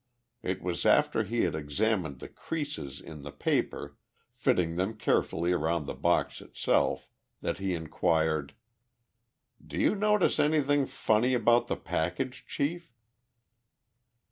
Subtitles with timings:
[0.41, 3.97] It was after he had examined the creases in the paper,
[4.33, 7.07] fitting them carefully around the box itself,
[7.41, 8.55] that he inquired:
[9.63, 12.95] "Do you notice anything funny about the package, Chief?"